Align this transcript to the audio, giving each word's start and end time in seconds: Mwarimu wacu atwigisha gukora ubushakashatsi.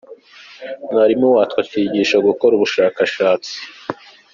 Mwarimu 0.89 1.27
wacu 1.35 1.55
atwigisha 1.61 2.17
gukora 2.27 2.53
ubushakashatsi. 2.55 3.53